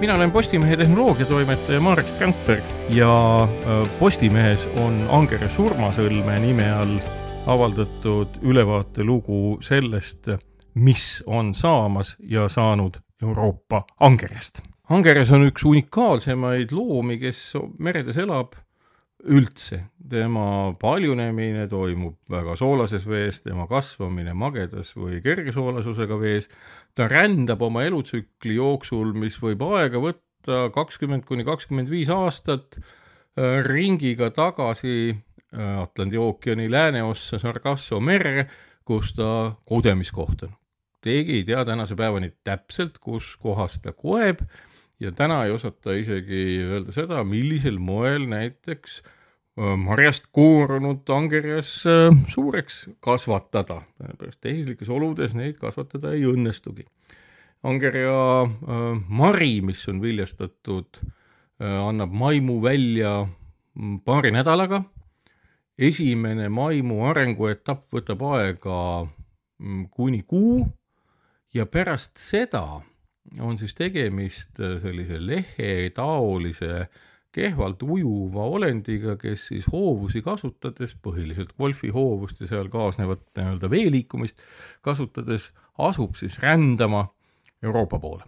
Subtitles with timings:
[0.00, 6.98] mina olen Postimehe tehnoloogiatoimetaja Marek Strandberg ja äh, Postimehes on Anger surmasõlme nime all
[7.46, 10.28] avaldatud ülevaatelugu sellest,
[10.74, 14.60] mis on saamas ja saanud Euroopa angerjast.
[14.90, 18.52] angerjas on üks unikaalsemaid loomi, kes meredes elab
[19.24, 19.84] üldse.
[20.06, 26.48] tema paljunemine toimub väga soolases vees, tema kasvamine magedas või kergesoolasusega vees.
[26.94, 33.64] ta rändab oma elutsükli jooksul, mis võib aega võtta kakskümmend kuni kakskümmend viis aastat, äh,
[33.66, 38.46] ringiga tagasi äh, Atlandi ookeani lääneossa Sargasso merre,
[38.84, 40.54] kus ta kodemiskoht on.
[41.02, 44.42] keegi ei tea tänase päevani täpselt, kus kohas ta koeb
[45.00, 49.02] ja täna ei osata isegi öelda seda, millisel moel näiteks
[49.56, 51.70] marjast koorunud angerjas
[52.28, 56.84] suureks kasvatada, sellepärast tehislikes oludes neid kasvatada ei õnnestugi.
[57.62, 58.46] angerja
[59.08, 61.00] mari, mis on viljastatud,
[61.58, 63.26] annab maimu välja
[64.04, 64.82] paari nädalaga.
[65.78, 69.06] esimene maimu arenguetapp võtab aega
[69.90, 70.66] kuni kuu
[71.54, 72.82] ja pärast seda
[73.40, 76.88] on siis tegemist sellise lehetaolise äh,
[77.36, 84.40] kehvalt ujuva olendiga, kes siis hoovusi kasutades, põhiliselt golfihoovust ja seal kaasnevat nii-öelda veeliikumist
[84.86, 87.08] kasutades, asub siis rändama
[87.62, 88.24] Euroopa poole.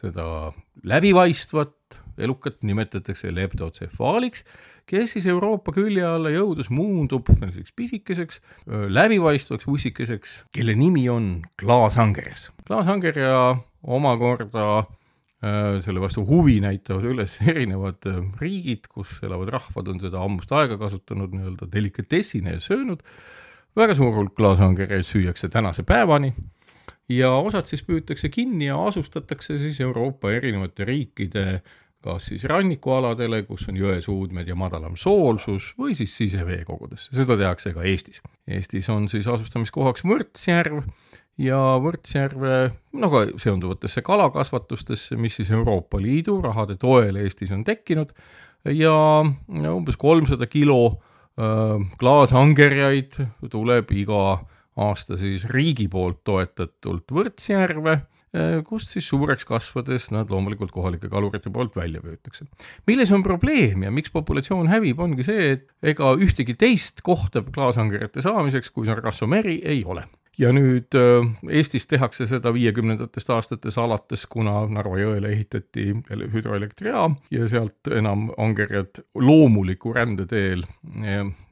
[0.00, 0.52] seda
[0.88, 4.44] läbipaistvat elukat nimetatakse leptotsefaaliks,
[4.88, 8.40] kes siis Euroopa külje alla jõudes muundub selliseks pisikeseks
[8.96, 12.48] läbipaistvaks ussikeseks, kelle nimi on klaasangerjas.
[12.70, 14.86] klaasangerja omakorda
[15.40, 20.50] Äh, selle vastu huvi näitavad üles erinevad äh, riigid, kus elavad rahvad on seda ammust
[20.52, 23.00] aega kasutanud nii-öelda delikatessina ja söönud.
[23.76, 26.34] väga suur hulk klaasangereid süüakse tänase päevani
[27.08, 31.62] ja osad siis püütakse kinni ja asustatakse siis Euroopa erinevate riikide
[32.04, 37.84] kas siis rannikualadele, kus on jõesuudmed ja madalam soolsus, või siis siseveekogudesse, seda tehakse ka
[37.84, 38.20] Eestis.
[38.48, 40.84] Eestis on siis asustamiskohaks Võrtsjärv
[41.38, 42.56] ja Võrtsjärve
[43.00, 48.12] no ka seonduvatesse kalakasvatustesse, mis siis Euroopa Liidu rahade toel Eestis on tekkinud
[48.76, 48.94] ja
[49.72, 53.18] umbes kolmsada kilo äh, klaasangerjaid
[53.50, 54.22] tuleb iga
[54.80, 61.52] aasta siis riigi poolt toetatult Võrtsjärve äh,, kust siis suureks kasvades nad loomulikult kohalike kalurite
[61.52, 62.46] poolt välja püütakse.
[62.90, 68.24] milles on probleem ja miks populatsioon hävib, ongi see, et ega ühtegi teist kohta klaasangerjate
[68.24, 70.04] saamiseks kui Sargasso meri ei ole
[70.40, 71.26] ja nüüd äh,
[71.60, 79.02] Eestis tehakse seda viiekümnendatest aastates alates, kuna Narva jõele ehitati hüdroelektrijaam ja sealt enam angerjad
[79.14, 80.64] loomuliku rände teel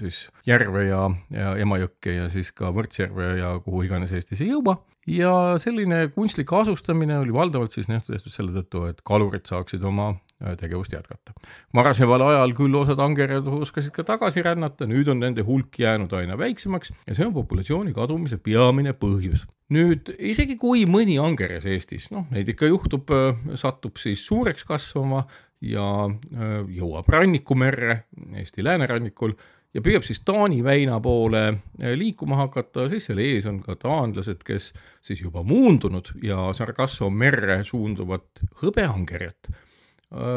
[0.00, 4.80] siis järve ja, ja Emajõkke ja siis ka Võrtsjärve ja kuhu iganes Eestis ei jõua.
[5.06, 10.12] Ja selline kunstlik asustamine oli valdavalt siis tehtud selle tõttu, et kalurid saaksid oma
[10.58, 11.34] tegevust jätkata.
[11.74, 16.38] varasemal ajal küll osad angerjad oskasid ka tagasi rännata, nüüd on nende hulk jäänud aina
[16.38, 19.46] väiksemaks ja see on populatsiooni kadumise peamine põhjus.
[19.72, 25.24] nüüd isegi kui mõni angerjas Eestis, noh, neid ikka juhtub, äh, satub siis suureks kasvama
[25.62, 28.02] ja äh, jõuab rannikumerre
[28.42, 29.36] Eesti läänerannikul
[29.72, 31.46] ja püüab siis Taani väina poole
[31.78, 37.62] liikuma hakata, siis seal ees on ka taanlased, kes siis juba muundunud ja Sargasso merre
[37.64, 39.71] suunduvat hõbeangerjat Äh,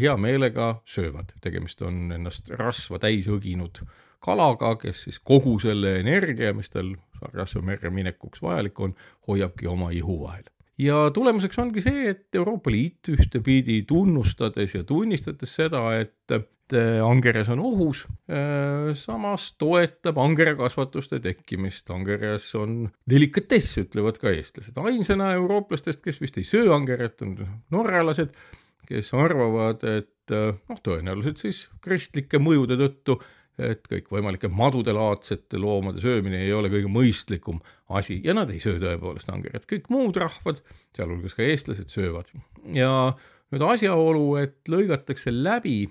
[0.00, 3.80] hea meelega söövad, tegemist on ennast rasva täis õginud
[4.22, 8.92] kalaga, kes siis kogu selle energia, mis tal Sargasso merre minekuks vajalik on,
[9.28, 10.44] hoiabki oma ihu vahel.
[10.78, 16.36] ja tulemuseks ongi see, et Euroopa Liit ühtepidi tunnustades ja tunnistades seda, et
[16.74, 25.32] angerjas on ohus, äh, samas toetab angerjakasvatuste tekkimist, angerjas on delikatess, ütlevad ka eestlased, ainsana
[25.38, 27.36] eurooplastest, kes vist ei söö angerjat, on
[27.70, 28.34] norralased
[28.88, 33.18] kes arvavad, et äh, noh, tõenäoliselt siis kristlike mõjude tõttu,
[33.56, 37.62] et kõikvõimalike madudelaadsete loomade söömine ei ole kõige mõistlikum
[37.96, 40.60] asi ja nad ei söö tõepoolest angerjat, kõik muud rahvad,
[40.96, 42.28] sealhulgas ka eestlased, söövad.
[42.76, 42.90] ja
[43.54, 45.86] nüüd asjaolu, et lõigatakse läbi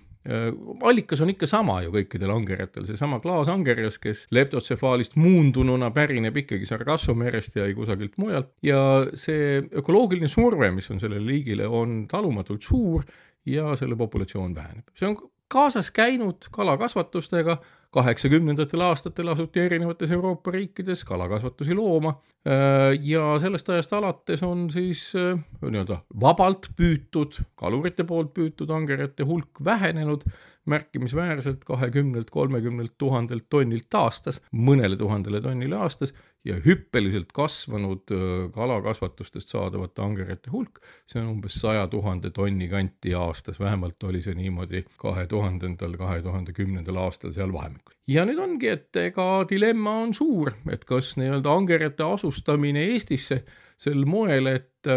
[0.81, 7.13] allikas on ikka sama ju kõikidel angerjatel, seesama klaasangerjas, kes leptotsefaalist muundununa pärineb ikkagi Sargasso
[7.17, 8.79] merest ja ei kusagilt mujalt ja
[9.13, 13.05] see ökoloogiline surve, mis on sellele liigile, on talumatult suur
[13.45, 14.89] ja selle populatsioon väheneb.
[14.97, 15.17] see on
[15.55, 17.57] kaasas käinud kalakasvatustega,
[17.95, 22.17] kaheksakümnendatel aastatel asuti erinevates Euroopa riikides kalakasvatusi looma.
[22.45, 29.25] Äh, ja sellest ajast alates on siis äh, nii-öelda vabalt püütud, kalurite poolt püütud angerjate
[29.25, 30.27] hulk vähenenud
[30.65, 36.13] märkimisväärselt kahekümnelt, kolmekümnelt tuhandelt tonnilt aastas mõnele tuhandele tonnile aastas
[36.45, 38.11] ja hüppeliselt kasvanud
[38.53, 40.79] kalakasvatustest saadavate angerite hulk,
[41.09, 46.21] see on umbes saja tuhande tonni kanti aastas, vähemalt oli see niimoodi kahe tuhandendal, kahe
[46.25, 47.97] tuhande kümnendal aastal seal vahemikul.
[48.07, 53.43] ja nüüd ongi, et ega dilemma on suur, et kas nii-öelda angerite asustamine Eestisse
[53.77, 54.89] sel moel, et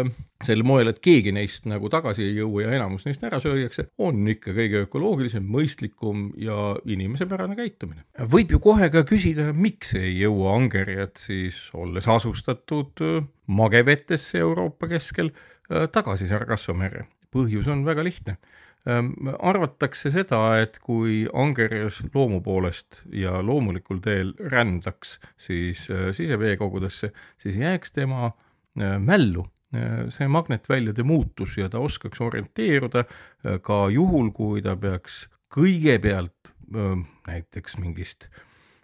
[0.45, 4.21] sel moel, et keegi neist nagu tagasi ei jõua ja enamus neist ära süüakse, on
[4.31, 8.05] ikka kõige ökoloogilisem, mõistlikum ja inimesepärane käitumine.
[8.31, 13.03] võib ju kohe ka küsida, miks ei jõua angerjad siis, olles asustatud
[13.47, 15.33] magevetesse Euroopa keskel,
[15.67, 17.07] tagasi Sargasso merre.
[17.29, 18.39] põhjus on väga lihtne
[18.89, 25.83] arvatakse seda, et kui angerjas loomu poolest ja loomulikul teel rändaks siis
[26.15, 28.48] siseveekogudesse, siis jääks tema äh, Äh,
[28.79, 29.45] mällu
[29.75, 36.53] äh, see magnetväljade muutus ja ta oskaks orienteeruda äh, ka juhul, kui ta peaks kõigepealt
[36.69, 38.27] näiteks mingist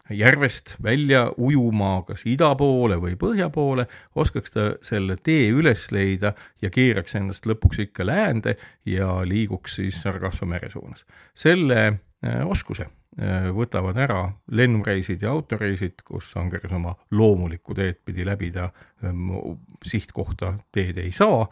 [0.09, 6.33] järvest välja ujuma kas ida poole või põhja poole, oskaks ta selle tee üles leida
[6.62, 8.56] ja keeraks ennast lõpuks ikka läände
[8.86, 11.06] ja liiguks siis Sargasso mere suunas.
[11.33, 12.00] selle
[12.45, 18.66] oskuse Äh, võtavad ära lennureisid ja autoreisid, kus angerjas oma loomulikku teed pidi läbida
[19.07, 19.30] ähm,
[19.88, 21.45] sihtkohta teed ei saa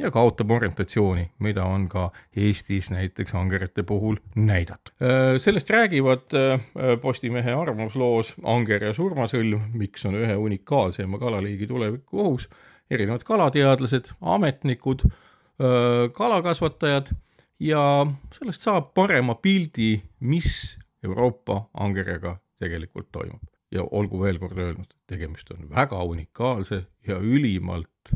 [0.00, 4.94] ja kaotab orientatsiooni, mida on ka Eestis näiteks angerite puhul näidatud.
[4.96, 6.64] Äh, sellest räägivad äh,
[7.02, 12.48] Postimehe arvamusloos Angerja surmasõlm, miks on ühe unikaalseima kalaliigi tuleviku ohus,
[12.90, 15.04] erinevad kalateadlased, ametnikud,
[16.16, 17.10] kalakasvatajad
[17.60, 23.42] ja sellest saab parema pildi, mis Euroopa angerjaga tegelikult toimub.
[23.70, 28.10] ja olgu veel kord öelnud, tegemist on väga unikaalse ja ülimalt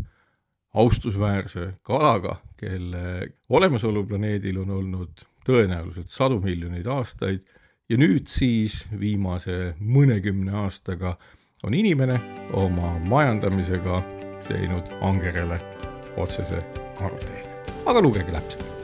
[0.75, 7.47] austusväärse kalaga, kelle olemasolu planeedil on olnud tõenäoliselt sadu miljoneid aastaid
[7.89, 11.15] ja nüüd siis viimase mõnekümne aastaga
[11.65, 12.19] on inimene
[12.53, 14.03] oma majandamisega
[14.49, 15.61] teinud angerjale
[16.17, 16.65] otsese
[16.99, 17.63] karuteene.
[17.87, 18.84] aga lugege täpselt.